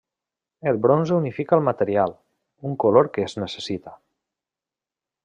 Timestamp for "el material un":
1.59-2.75